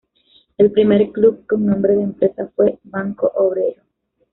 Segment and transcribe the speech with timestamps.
[0.57, 3.83] El primer club con nombre de empresa fue: Banco Obrero.